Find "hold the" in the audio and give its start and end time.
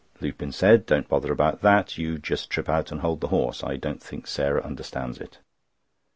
3.01-3.27